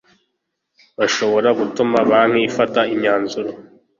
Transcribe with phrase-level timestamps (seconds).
[0.97, 3.49] bashobora gutuma banki ifata imyanzuro